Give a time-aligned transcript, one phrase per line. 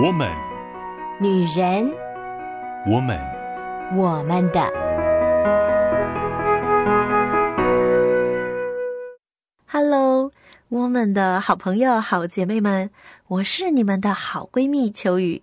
[0.00, 0.26] 我们，
[1.20, 1.92] 女人，
[2.86, 3.20] 我们，
[3.94, 4.72] 我们的。
[9.66, 10.32] Hello，
[10.70, 12.88] 我们的好朋友、好姐妹们，
[13.28, 15.42] 我是你们的好闺蜜秋雨，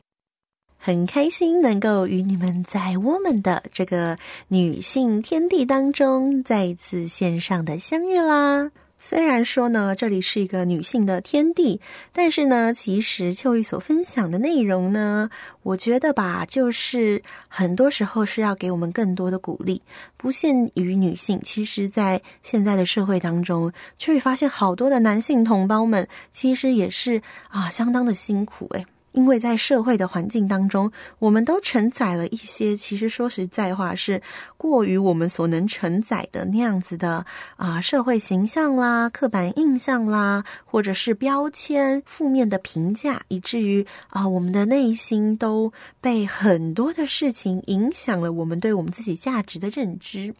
[0.80, 8.72] 很开心能够与你们在我们的这个女性天地当中再次线上的相遇啦。
[9.02, 11.80] 虽然说呢，这里是一个女性的天地，
[12.12, 15.30] 但是呢，其实秋雨所分享的内容呢，
[15.64, 19.82] 我觉得吧，就是很多时候是要给我们更多的鼓励，
[20.18, 21.40] 不限于女性。
[21.42, 28.86] 其实，在现在的社会当中，秋雨发现好多的男性同胞们，其实也是啊，相当的辛苦诶。
[29.12, 34.22] 因为在社会的环境当中，我们都承载了一些，其实说实在话是
[34.58, 50.34] 过于我们所能承载的那样子的啊、社会形象啦、刻板印象啦，或者是标签、负面的评价，以至于啊、我们的内心都被很多的事情影响了，我们对我们自己价值的认知。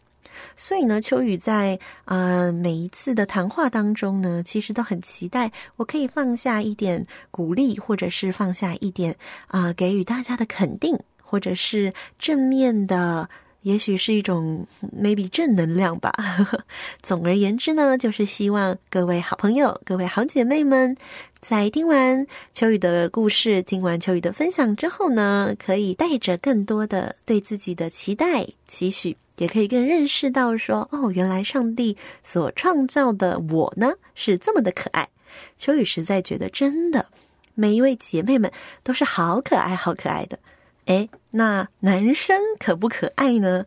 [0.56, 9.16] 所以呢，秋雨在呃每一次的谈话当中呢，其实都很期待我可以放下一点鼓励，或者是放下一点
[9.48, 13.28] 啊、给予大家的肯定，或者是正面的，
[13.62, 16.12] 也许是一种 maybe 正能量吧。
[17.02, 20.96] 总而言之呢，就是希望各位好朋友、各位好姐妹们，
[21.40, 29.16] 在听完秋雨的故事、听完秋雨的分享之后呢，可以带着更多的对自己的期待、期许。
[29.40, 35.08] 也可以更认识到说，哦，原来上帝所创造的我呢，是这么的可爱。
[35.56, 37.06] 秋雨实在觉得，真的
[37.54, 40.38] 每一位姐妹们都是好可爱、好可爱的。
[40.84, 43.64] 诶，那男生可不可爱呢？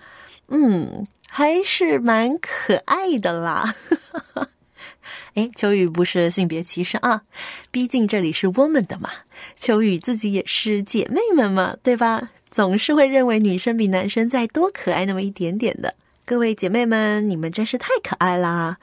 [0.50, 3.74] 嗯，还是蛮可爱的啦。
[5.34, 7.24] 诶，秋雨不是性别歧视啊，
[7.72, 9.10] 毕竟这里是 woman 的嘛。
[9.56, 12.30] 秋雨自己也是姐妹们嘛，对吧？
[12.54, 18.78] 总是会认为女生比男生再多可爱那么一点点的，各位姐妹们，你们真是太可爱啦！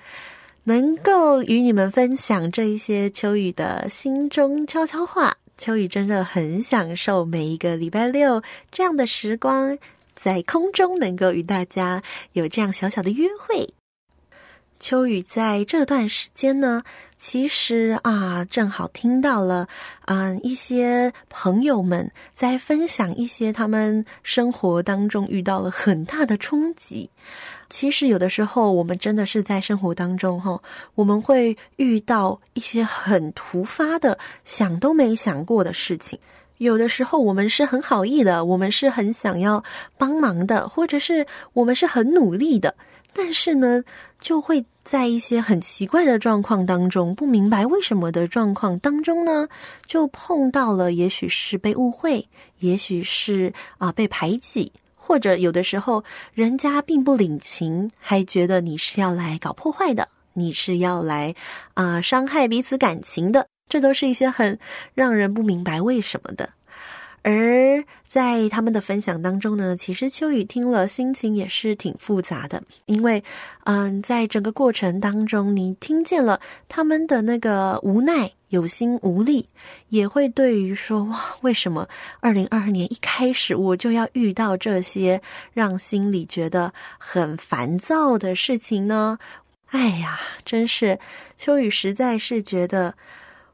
[0.65, 8.43] 能够与你们分享这一些秋雨的心中悄悄话，秋雨真的很享受每一个礼拜六
[8.73, 9.79] 这样的时光，
[10.17, 12.03] 在空中能够与大家
[12.33, 13.73] 有这样小小的约会。
[14.81, 16.83] 秋雨在这段时间呢，
[17.23, 19.69] 其实啊，正好听到了，
[20.07, 27.11] 嗯，一些朋友们在分享一些他们生活当中遇到了很大的冲击。
[27.69, 30.59] 其实有的时候，我们真的是在生活当中，哈，
[30.95, 36.19] 我们会遇到一些很突发的、想都没想过的事情。
[36.57, 39.63] 有的时候，我们是很好意的，我们是很想要
[39.99, 42.75] 帮忙的，或者是我们是很努力的。
[43.13, 43.83] 但是呢，
[44.21, 49.49] 就会在一些很奇怪的状况当中，不明白为什么的状况当中呢，
[49.87, 52.27] 就碰到了，也许是被误会，
[52.59, 61.35] 也许是啊、被排挤，或者有的时候人家并不领情，还觉得你是要来搞破坏的，你是要来
[61.75, 64.59] 啊、伤害彼此感情的，这都是一些很
[64.95, 66.49] 让人不明白为什么的。
[67.23, 72.63] 而在他们的分享当中呢，其实秋雨听了，心情也是挺复杂的。
[72.87, 73.23] 因为，
[73.65, 79.47] 嗯，在整个过程当中，你听见了他们的那个无奈、有心无力，
[79.91, 81.87] 也会对于说，哇，为什么
[82.21, 85.21] 二零二二年一开始我就要遇到这些
[85.53, 89.19] 让心里觉得很烦躁的事情呢？
[89.69, 90.99] 哎呀，真是
[91.37, 92.95] 秋雨实在是觉得。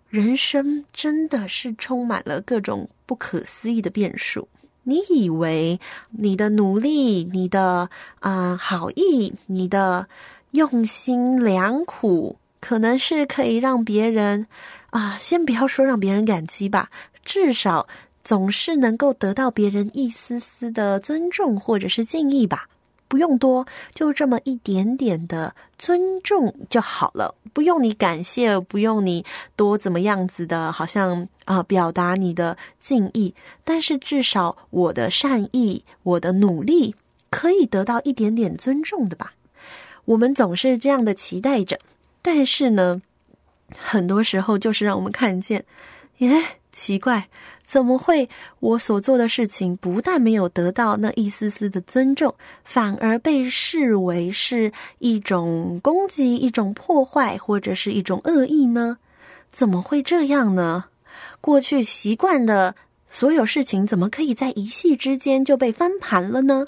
[0.08, 4.48] 人生真的是充满了各种不可思议的变数。
[4.82, 5.80] 你以为
[6.10, 7.88] 你的努力、你的
[8.20, 10.06] 啊、好意、你的
[10.50, 14.46] 用心良苦，可能是可以让别人
[14.90, 16.90] 啊、先不要说让别人感激吧，
[17.24, 17.88] 至少
[18.22, 22.68] 总是能够得到别人一丝丝的尊重或者是敬意吧。
[23.08, 27.34] 不用多，就这么一点点的尊重就好了。
[27.52, 29.24] 不用你感谢，不用你
[29.54, 33.34] 多怎么样子的，好像啊、表达你的敬意。
[33.64, 36.94] 但是至少我的善意，我的努力，
[37.30, 39.32] 可以得到一点点尊重的吧。
[40.04, 41.78] 我们总是这样的期待着，
[42.22, 43.00] 但是呢，
[43.78, 45.64] 很多时候就是让我们看见，
[46.18, 46.30] 耶，
[46.72, 47.28] 奇怪。
[47.66, 48.28] 怎么会？
[48.60, 52.32] 我所做的事情不但没有得到那一丝丝的尊重，
[52.64, 58.98] 反而被视为是一种攻击、一种破坏，或者是一种恶意呢？
[59.50, 60.84] 怎么会这样呢？
[61.40, 62.76] 过去习惯的
[63.10, 66.66] 所有事情，怎么可以在一夕之间就被翻盘了呢？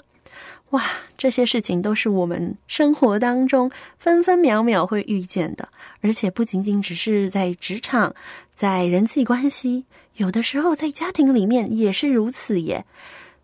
[0.71, 0.83] 哇，
[1.17, 5.69] 这些事情都是我们生活当中分分秒秒会遇见的，
[6.01, 8.13] 而且不仅仅只是在职场。
[8.59, 9.85] 在人际关系，
[10.15, 12.83] 有的时候在家庭里面也是如此耶。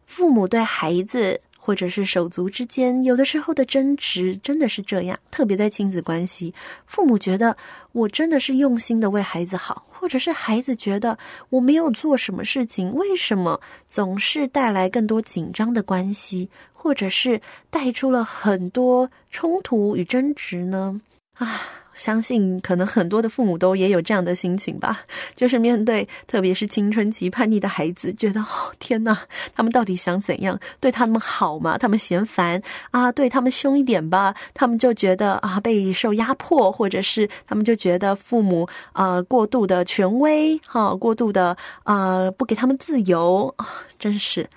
[0.05, 1.39] 父母对孩子。
[1.65, 6.53] 或者是手足之间，有的时候的争执真的是这样，特别在亲子关系，
[6.85, 7.57] 父母觉得
[7.91, 11.17] 我真的是用心的为孩子好，或者是孩子觉得
[11.49, 13.59] 我没有做什么事情，为什么
[13.89, 17.41] 总是带来更多紧张的关系，或者是
[17.71, 21.01] 带出了很多冲突与争执呢？
[21.33, 21.63] 啊！
[21.95, 25.01] 相信可能很多的父母都也有这样的心情吧，
[25.35, 29.17] 就是面对特别是青春期叛逆的孩子，觉得哦天哪，
[29.55, 30.59] 他们到底想怎样？
[30.79, 31.77] 对他们好吗？
[31.77, 32.61] 他们嫌烦
[32.91, 44.47] 啊，对他们凶一点吧，他们就觉得啊被受压迫，或者是他们就觉得父母啊过度的权威，哈、过度的啊不给他们自由啊，真是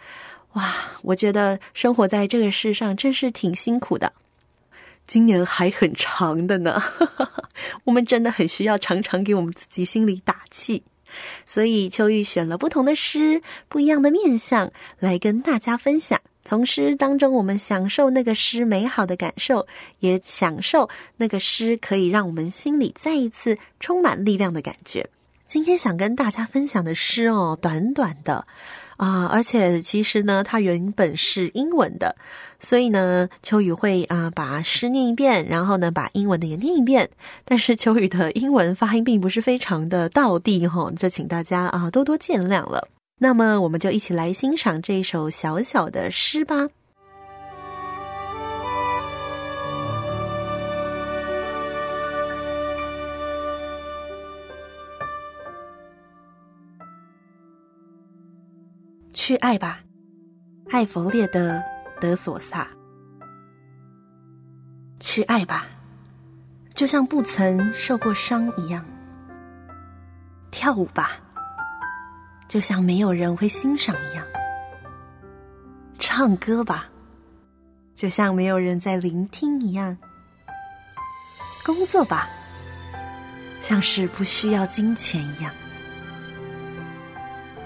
[0.55, 0.75] 哇！
[1.03, 4.13] 我觉得生活在这个世上真是挺辛苦的。
[5.09, 6.81] 今年还很长的呢，
[7.85, 10.85] 我们真的很需要常常给我们自己心里打气。
[11.47, 16.21] 所以秋玉选了不同的诗，不一样的面相来跟大家分享。
[16.45, 19.67] 从诗当中，我们享受那个诗美好的感受，
[20.01, 25.09] 也享受那个诗可以让我们心里再一次充满力量的感觉。
[25.47, 28.47] 今天想跟大家分享的诗哦，短短的。
[28.99, 32.15] 啊，而且其实呢，它原本是英文的，
[32.61, 37.09] 所以呢，秋雨会啊把诗念一遍，然后呢把英文的也念一遍。
[37.45, 42.89] 但是秋雨的英文发音并不是非常的到地哈，就请大家啊多多见谅了。
[43.21, 46.69] 那么我们就一起来欣赏这首小小的诗吧。
[59.29, 59.81] 去爱吧，
[60.71, 61.57] 艾弗列德·
[62.01, 62.67] 德索萨。
[64.99, 65.67] 去爱吧，
[66.73, 68.83] 就像不曾受过伤一样。
[70.51, 71.11] 跳舞吧，
[72.49, 74.25] 就像没有人会欣赏一样。
[75.99, 76.89] 唱歌吧，
[77.95, 79.95] 就像没有人在聆听一样。
[81.67, 82.31] 工作吧，
[83.61, 85.53] 像是不需要金钱一样。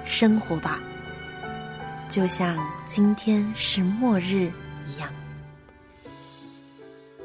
[0.05, 0.81] 生活吧。
[2.12, 4.52] 就像今天是末日
[4.88, 5.12] 一样。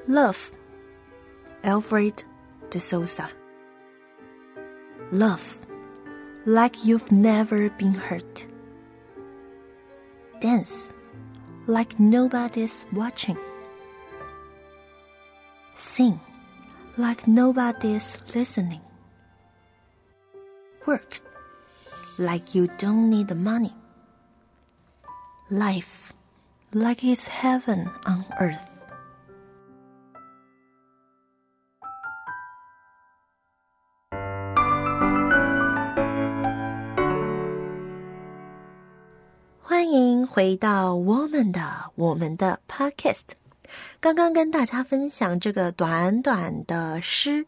[0.08, 0.50] Love,
[1.62, 2.24] Alfred
[2.70, 3.28] de Souza.
[5.12, 5.58] Love,
[6.44, 8.46] like you've never been hurt.
[10.40, 10.88] Dance,
[11.68, 13.36] like nobody's watching.
[15.76, 16.18] Sing,
[16.96, 18.80] like nobody's listening.
[20.84, 21.20] Work,
[22.18, 23.72] like you don't need the money.
[25.49, 26.11] Life,
[26.73, 28.59] like it's heaven on earth.
[39.61, 41.61] 欢迎回到我们的
[41.95, 43.21] 我们的 Podcast。
[44.01, 47.45] 刚刚跟大家分享这个短短的诗，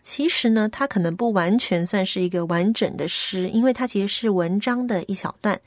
[0.00, 5.60] 其实呢，它可能不完全算是一个完整的诗，因为它其实是文章的一小段。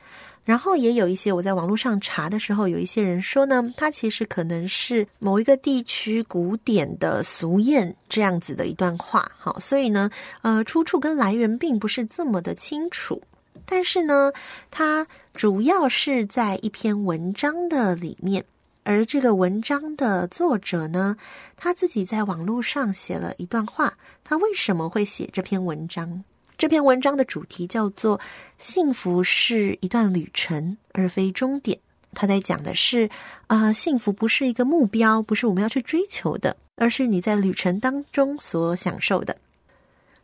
[0.46, 10.10] 然后也有一些我在网络上查的时候，有一些人说呢，它其实可能是某一个地区古典的俗谚这样子的一段话，好，所以呢，
[10.44, 13.22] 呃，出处跟来源并不是这么的清楚。
[13.66, 14.32] 但是呢，
[14.70, 18.46] 它主要是在一篇文章的里面，
[18.84, 21.18] 而这个文章的作者呢，
[21.58, 26.24] 他自己在网络上写了一段话，他为什么会写这篇文章？
[26.58, 28.20] 这篇文章的主题叫做
[28.58, 31.78] “幸福是一段旅程，而非终点”。
[32.16, 33.10] 他在讲的是，
[33.48, 39.36] 啊、幸福不是一个目标，不是我们要去追求的，而是你在旅程当中所享受的。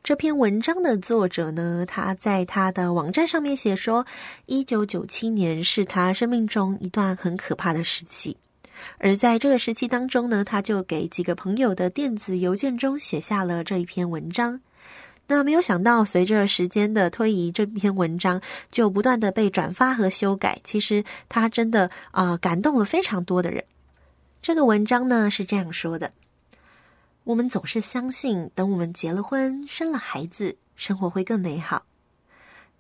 [0.01, 4.05] 这篇文章的作者呢，他在他的网站上面写说，
[4.45, 8.37] 一九九七年是他生命中一段很可怕的时期，
[8.97, 14.61] 而在这个时期当中呢，他就给几个朋友的电子邮件中写下了这一篇文章。
[15.33, 20.59] 那没有想到，随着时间的推移，这篇文章就不断的被转发和修改。
[20.65, 23.63] 其实他真的啊、感动了非常多的人。
[24.41, 26.11] 这个文章呢是这样说的：
[27.23, 31.85] 我们总是相信，等我们结了婚、生了孩子，生活会更美好。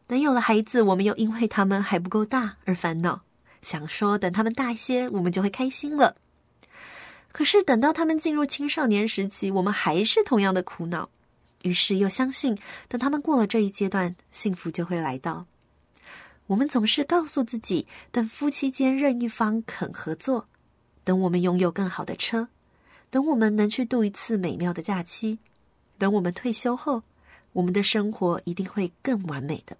[0.05, 3.21] 等有了孩子，我们又因为他们还不够大而烦恼，
[3.61, 6.17] 想说等他们大一些，我们就会开心了。
[7.31, 11.09] 可是等到他们进入青少年时期，我们还是同样的苦恼。
[11.63, 15.45] 于是又相信，等他们过了这一阶段，幸福就会来到。
[16.47, 20.47] 我们总是告诉自己，等夫妻间任一方肯合作，
[21.03, 22.49] 等我们拥有更好的车，
[23.09, 25.39] 等我们能去度一次美妙的假期，
[25.97, 27.03] 等我们退休后，
[27.53, 29.77] 我们的生活一定会更完美的。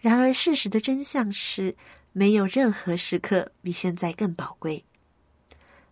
[0.00, 1.74] 然而，事实的真相是，
[2.12, 4.84] 没有任何时刻比现在更宝贵。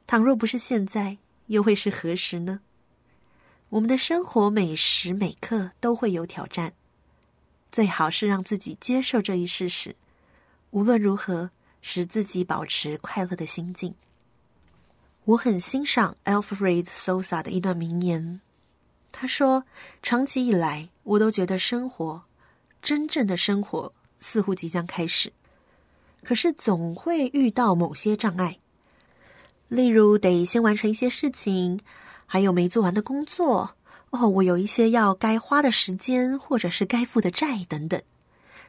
[0.06, 2.60] 倘若不是现在，又会是何时呢？
[3.72, 6.74] 我们的生活每时每刻都会有挑战，
[7.70, 9.96] 最好是让自己接受这一事实。
[10.72, 11.48] 无论如何，
[11.80, 13.94] 使自己保持快乐的心境。
[15.24, 18.42] 我很欣赏 Alfred Sosa 的一段名言，
[19.10, 19.64] 他说
[20.02, 22.24] ：“长期以来，我都觉得生活，
[22.82, 25.32] 真正的生活似乎即将开始，
[26.22, 28.58] 可是总会遇到某些障碍，
[29.68, 31.80] 例如得先完成一些事情。”
[32.32, 33.76] 还有没做完的工作
[34.08, 38.02] 哦，我有一些要该花的时间，或者是该负的债等等。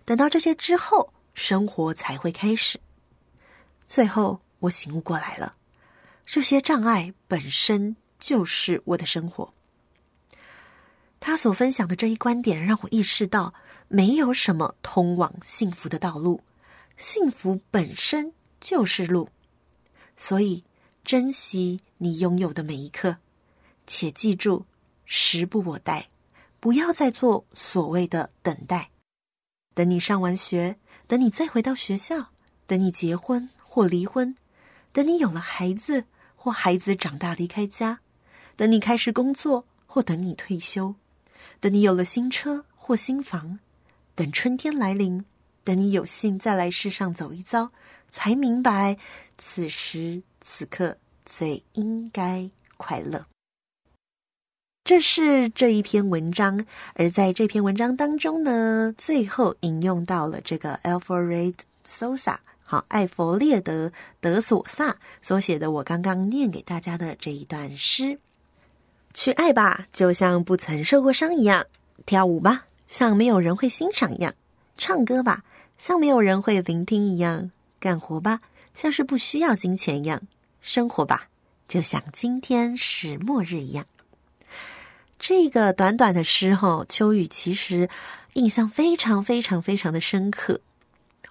[0.03, 2.77] 等到这些之后，生活才会开始。
[3.88, 5.55] 最后，我醒悟过来了，
[6.25, 9.53] 这些障碍本身就是我的生活。
[11.22, 13.53] 他所分享的这一观点，让我意识到，
[13.88, 16.41] 没有什么通往幸福的道路，
[16.98, 19.29] 幸福本身就是路。
[20.17, 20.65] 所以，
[21.05, 23.20] 珍惜你拥有的每一刻。
[23.85, 24.65] 且记住，
[25.05, 26.09] 时不我待，
[26.59, 28.89] 不要再做所谓的等待。
[29.73, 32.29] 等你上完学，等你再回到学校，
[32.67, 34.35] 等你结婚或离婚，
[34.91, 37.99] 等你有了孩子或孩子长大离开家，
[38.55, 40.95] 等你开始工作或等你退休，
[41.59, 43.59] 等你有了新车或新房，
[44.15, 45.25] 等春天来临，
[45.63, 47.71] 等你有幸再来世上走一遭，
[48.09, 48.97] 才明白
[49.37, 53.25] 此时此刻最应该快乐。
[54.85, 61.53] 这是这一篇文章，而在这篇文章当中呢，最后引用到了这个 Alfred
[61.87, 62.35] Sosa，
[62.65, 63.87] 好，艾佛列德·
[64.19, 68.19] 德索萨所写的，我刚刚念给大家的这一段诗：
[69.13, 71.63] 去爱吧，就像不曾受过伤一样；
[72.05, 74.33] 跳舞吧，像没有人会欣赏一样；
[74.77, 75.45] 唱歌吧，
[75.77, 78.41] 像没有人会聆听一样；干活吧，
[78.73, 80.19] 像是不需要金钱一样；
[80.59, 81.29] 生活吧，
[81.69, 83.85] 就像今天是末日一样。
[85.25, 87.88] 这个短短的诗哈，秋雨其实
[88.34, 90.60] 印象非常非常非常的深刻。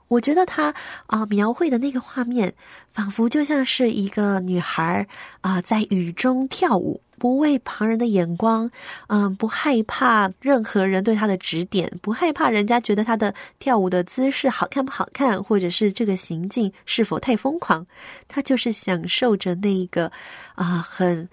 [0.09, 0.75] 我觉得他
[1.09, 2.55] 啊、描绘的那个画面，
[2.95, 5.07] 仿佛就像是一个女孩
[5.43, 8.71] 啊、在雨中跳舞，不为旁人的眼光，
[9.09, 17.87] 嗯、不害怕任何人对她的指点，不害怕人家觉得她的跳舞的姿势好看不好看，或者是这个行径是否太疯狂。
[18.27, 20.11] 她就是享受着那一个
[20.55, 21.29] 啊、很。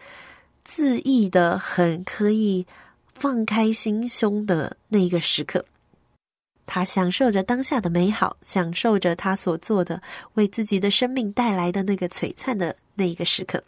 [0.75, 2.65] 恣意的，很可以
[3.15, 5.65] 放开心胸的那一个时刻，
[6.65, 10.01] 他享受着当下的美好，享受着他所做的
[10.35, 13.63] 为自己的生命带来的那个璀璨的那一个时刻。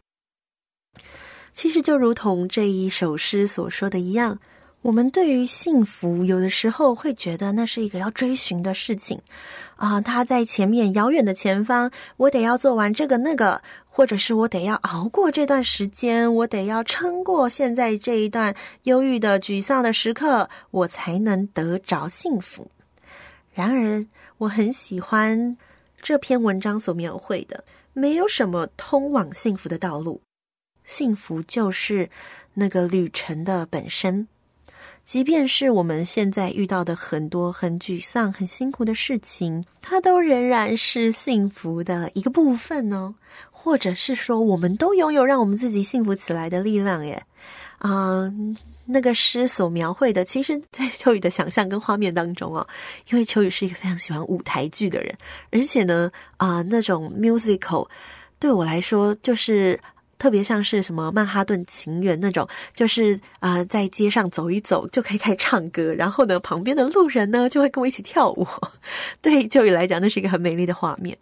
[1.54, 4.40] 其实就如同这一首诗所说的一样，
[4.82, 9.22] 我们对于幸福，有的时候会觉得那是一个要追寻的事情
[9.76, 13.62] 啊，他在前面遥远的前方，我得要做完这个那个。
[13.94, 22.72] 或者是我得要熬过这段时间，我得要撑过现在这一段忧郁的、沮丧的时刻，我才能得着幸福。
[23.54, 24.08] 然而，
[24.38, 25.58] 我很喜欢
[26.02, 30.22] 这篇文章所描绘的，没有什么通往幸福的道路，
[30.86, 32.10] 幸福就是
[32.54, 34.26] 那个旅程的本身。
[35.04, 43.14] 即便是我们现在遇到的很多很沮丧、很辛苦的事情，它都仍然是幸福的一个部分哦。
[43.50, 47.22] 或者是说，我们都拥有让我们自己幸福起来的力量耶。
[47.78, 48.32] 啊、
[48.86, 52.68] 那个诗所描绘的，其实，在秋雨的想象跟画面当中哦，
[53.10, 55.16] 因为秋雨是一个非常喜欢舞台剧的人，
[55.52, 57.88] 而且呢，啊、那种 musical
[58.40, 59.80] 对我来说就是。
[60.22, 68.48] 特别像是什么《曼哈顿情缘》那种，就是啊、呃，在街上走一走就可以开始唱歌，然后呢，旁边的路人呢就会跟我一起跳舞。
[69.20, 71.18] 对秋雨来讲，那是一个很美丽的画面。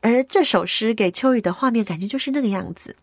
[0.00, 2.96] 而这首诗给秋雨的画面感觉就是那个样子，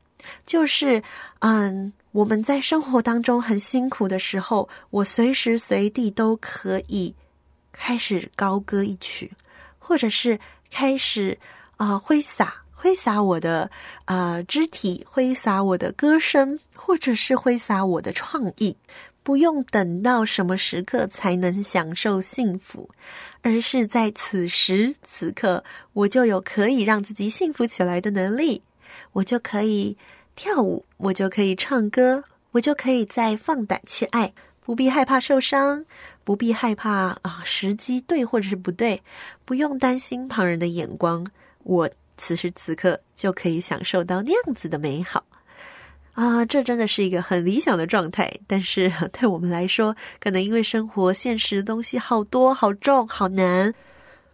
[0.48, 1.00] 就是
[1.41, 7.13] 嗯，我们在生活当中很辛苦的时候，我随时随地都可以
[7.71, 9.31] 开始高歌一曲，
[9.77, 10.39] 或者是
[10.71, 11.38] 开始
[11.77, 12.58] 啊、挥洒。
[12.81, 13.69] 挥洒我的
[14.05, 18.74] 啊、肢体，挥洒我的歌声，或者是挥洒我的创意，
[19.21, 22.89] 不用等到什么时刻才能享受幸福，
[23.41, 28.62] 而是在此时此刻，我就有可以让自己幸福起来的能力，
[29.12, 29.98] 我就可以
[30.38, 34.31] 跳舞，我就可以唱歌，我就可以再放胆去爱，
[34.62, 35.83] 不必害怕受伤，
[36.24, 36.89] 不必害怕
[37.24, 39.03] 啊时机对或者是不对，
[39.43, 41.27] 不用担心旁人的眼光，
[41.63, 41.89] 我。
[42.19, 45.23] 此时此刻就可以享受到那样子的美好
[46.13, 48.31] 啊，这真的是一个很理想的状态。
[48.45, 53.73] 但是 对我们来说，可能因为生活现实的东西好多、好重、好难。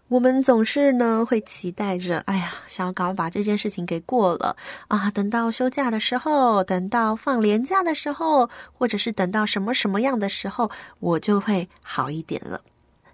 [0.07, 4.55] 我们总是呢会期待着，哎呀，想要赶快把这件事情给过了
[4.87, 5.09] 啊！
[5.09, 12.61] 等到休假的时候，等到放年假的时候，或者是等到什么什么样的时候，我就会好一点了。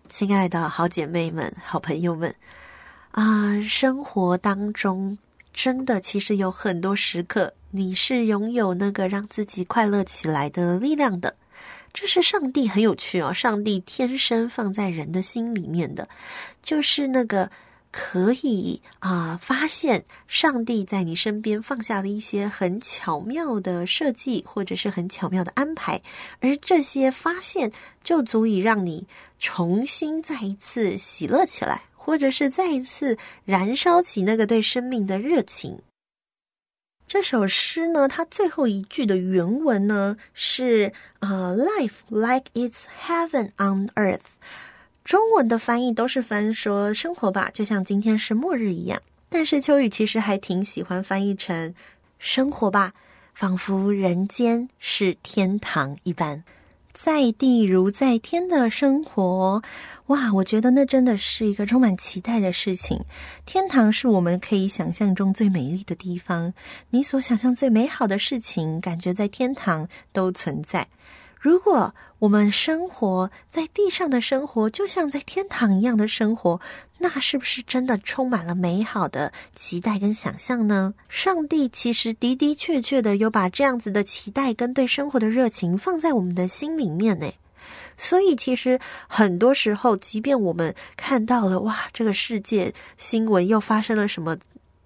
[0.06, 2.36] 亲爱的好姐妹们、好朋友们
[3.12, 5.18] 啊，生活当中
[5.54, 11.36] 真的其实有很多时刻，你是拥有那个让自己快乐起来的力量的。
[11.94, 16.08] 这是上帝很有趣哦，上帝天生放在人的心里面的，
[16.64, 17.52] 就是那个
[17.92, 26.02] 可以啊、发现上帝在你身边放下了一些很巧妙的设计，或者是很巧妙的安排，
[26.40, 27.70] 而这些发现
[28.02, 29.06] 就足以让你
[29.38, 33.16] 重新再一次喜乐起来，或者是再一次
[33.46, 35.80] 燃烧起那个对生命的热情。
[37.06, 44.32] 这首诗呢，它最后一句的原文呢是呃，“Life like it's heaven on earth”，
[45.04, 49.00] 中文的翻译都是翻说“生活吧，就像今天是末日一样”。
[49.30, 51.76] 但是秋雨其实还挺喜欢翻译成
[52.18, 52.94] “生活吧，
[53.36, 56.44] 仿佛人间是天堂一般”。
[56.94, 59.62] 在地如在天的生活，
[60.08, 60.34] 哇！
[60.34, 63.04] 我觉得那真的是一个充满期待的事情。
[63.46, 66.54] 天堂是我们可以想象中最美丽的地方，
[66.90, 70.88] 你所想象最美好的事情，感觉在天堂都存在。
[71.42, 76.62] 如果我们生活在地上的生活，就像在天堂一样的生活，
[77.00, 80.94] 那是不是真的充满了美好的期待跟想象呢？
[81.10, 87.32] 上帝其实的的确确的有把这样子的期待跟对生活的热情放在我们的心里面呢。
[87.98, 94.38] 所以其实很多时候，即便我们看到了哇，这个世界新闻又发生了什么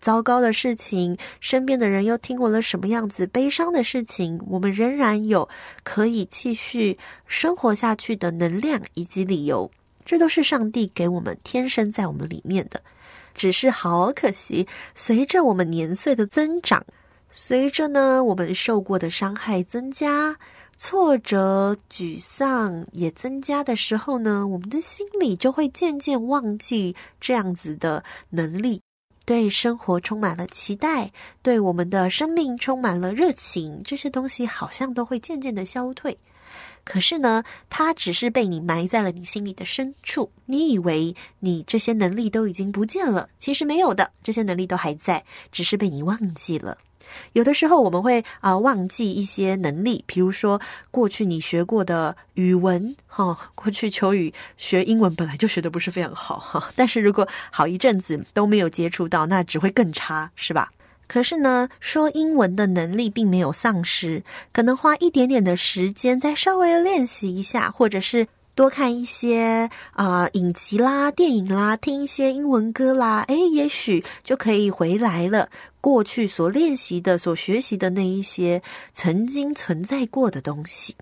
[0.06, 5.50] 糟糕的事情，身边的人又听闻了什么样子悲伤的事情，我们仍然有
[5.84, 6.96] 可以继续
[7.26, 9.72] 生活下去的能量以及理由。
[10.06, 12.80] 这都是上帝给我们天生在我们里面的。
[13.34, 16.86] 只是好可惜，随着我们年岁的增长，
[17.32, 20.38] 随着呢我们受过的伤害增加，
[20.77, 28.85] 挫折、沮丧也增加的时候呢，我们的心里就会渐渐忘记这样子的能力。
[29.25, 31.11] 对生活充满了期待，
[31.42, 36.18] 对我们的生命充满了热情，这些东西好像都会渐渐的消退。
[36.83, 40.31] 可是呢，它只是被你埋在了你心里的深处。
[40.46, 46.77] 你以为你这些能力都已经不见了，其实没有的，这些能力都还在，只是被你忘记了。
[47.34, 50.60] 有的时候我们会啊、忘记一些能力，比如说
[50.92, 60.72] 过去你学过的语文，哈、过去求雨学英文本来就学得不是非常好哈，但是如果好一阵子都没有接触到，那只会更差，是吧？
[61.08, 68.28] 可是呢，说英文的能力并没有丧失，可能花一点点的时间再稍微练习一下，或者是。
[68.55, 75.50] 多看一些啊、影集啦、电影啦，听一些英文歌啦，诶，也许就可以回来了。
[75.81, 78.63] 过去所练习的、所学习的那一些
[78.94, 80.96] 曾经存在过的东西，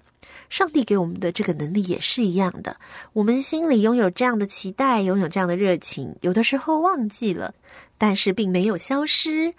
[0.50, 2.76] 上帝给我们的这个能力也是一样的。
[3.14, 7.54] 我们心里拥有这样的期待，拥有这样的热情，有的时候忘记了，
[8.00, 9.54] 但是并没有消失。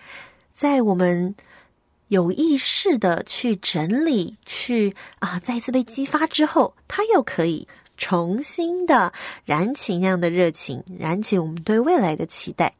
[0.52, 1.35] 在我们
[2.09, 7.66] 有意识的去整理、去啊再次被激发之后，它又可以。
[7.96, 9.12] 重新的
[9.44, 12.74] 燃起那样的热情，燃起我们对未来的期待。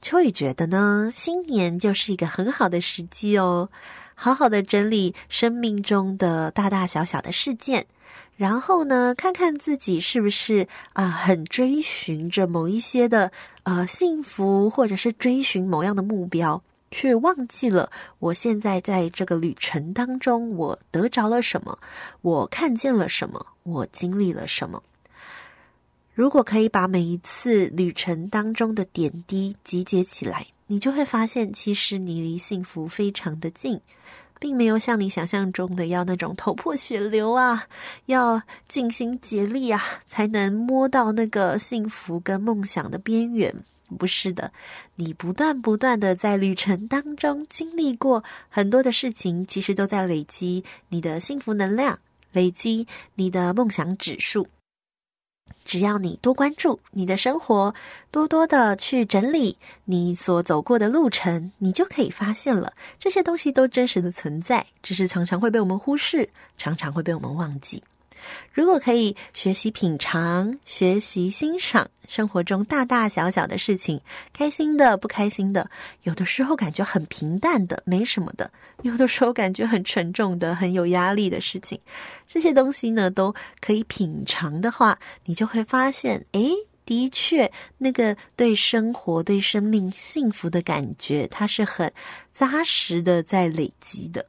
[0.00, 3.68] 秋雨觉得呢，新年就是一个很好的时机哦，
[4.14, 7.86] 好好的整理生命中的大大小小的事件，
[8.36, 13.32] 然后呢，看看自己是不是啊、很追寻着某一些的
[13.64, 16.62] 呃幸福，或者是追寻某样的目标。
[16.90, 21.78] 却忘记了，我现在在这个旅程当中，我得着了什么？
[22.22, 23.46] 我看见了什么？
[23.62, 24.82] 我经历了什么？
[26.14, 33.80] 如果可以把每一次旅程当中的点滴集结起来，你就会发现，其实你离幸福非常的近，
[34.40, 37.66] 并没有像你想象中的要那种头破血流啊，
[38.06, 43.54] 要尽心竭力啊，才能摸到那个幸福跟梦想的边缘。
[43.96, 44.52] 不是的，
[44.96, 51.98] 你不断不断的在旅程当中经历过很多的事情，其实都在累积你的幸福能量，
[52.32, 54.48] 累积你的梦想指数。
[55.64, 57.74] 只要你多关注你的生活，
[58.10, 67.82] 多多的去整理你所走过的路程，你就可以发现了，这些东西都真实的存在，只是常常会被我们忽视，常常会被我们忘记。
[68.52, 74.00] 如果可以学习品尝、学习欣赏生活中大大小小的事情，
[74.32, 75.70] 开心的、不开心的，
[76.02, 78.50] 有的时候感觉很平淡的、没什么的，
[78.82, 81.78] 有的时候感觉很沉重的、很有压力的事情，
[82.26, 86.50] 这些东西呢，都可以品尝的话，你就会发现，诶，
[86.84, 91.92] 的确，那个对生活、对生命幸福的感觉，它是很
[92.32, 94.24] 扎实的在累积的。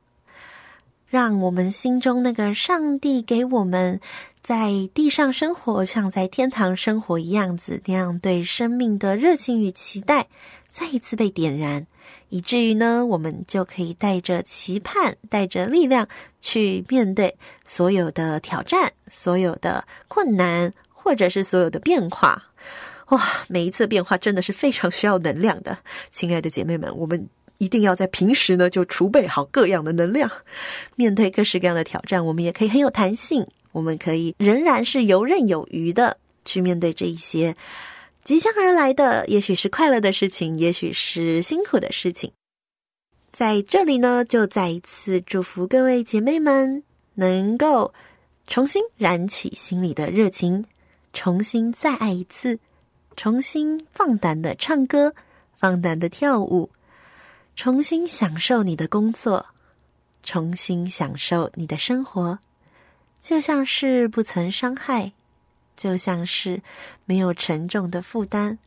[1.09, 3.99] 让我们心中那个上帝给我们
[4.43, 10.27] 在地上生活，像在天堂生活一样子，那样对生命的热情与期待
[10.69, 11.87] 再一次被点燃，
[12.29, 16.07] 以至于呢，我们就可以带着期盼、带着力量
[16.39, 22.43] 去面对所有的挑战、所有的困难，或者是所有的变化。
[23.07, 25.75] 哇，每一次变化真的是非常需要能量的，
[26.11, 27.27] 亲爱的姐妹们，我们。
[27.59, 30.29] 一定要在平时呢，就储备好各样的能量，
[30.97, 37.55] 面对各式各样的挑战，我们也可以很有弹性，我们可以仍然是游刃有余的去面对这一些
[38.23, 42.31] 即将而来的，也许是快乐的事情，也许是辛苦的事情。
[43.31, 46.83] 在这里呢，就再一次祝福各位姐妹们，
[47.15, 47.93] 能够
[48.47, 50.65] 重新燃起心里的热情，
[51.13, 52.57] 重新再爱一次，
[53.15, 55.13] 重新放胆的唱歌，
[55.59, 56.69] 放胆的跳舞。
[57.61, 59.45] 重新享受你的工作，
[60.23, 62.39] 重新享受你的生活，
[63.21, 65.11] 就像是不曾伤害，
[65.75, 66.61] 就像是
[67.03, 68.57] 没有沉重的负担，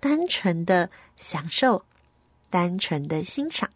[0.00, 1.84] 单纯的享受，
[2.50, 3.70] 单纯的欣赏，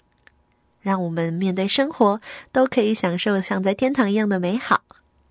[0.81, 2.21] 让我们面对生活
[2.51, 4.83] 都可以享受像在天堂一样的美好。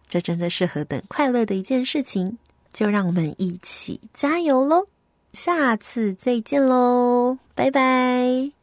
[0.07, 2.37] 这真的是何等快乐的一件事情！
[2.71, 4.87] 就让我们一起加油喽！
[5.33, 8.62] 下次再见喽，拜拜。